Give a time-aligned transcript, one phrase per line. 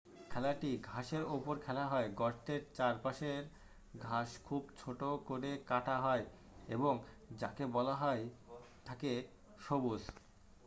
[0.31, 3.41] খেলাটি ঘাসের ওপর খেলা হয় গর্তের চারপাশের
[3.99, 6.25] ঘাস খুব ছোট করে কাটা হয়
[6.67, 6.93] এবং
[7.39, 8.23] যাকে বলা হয়ে
[8.85, 9.11] থাকে
[9.59, 10.01] সবুজ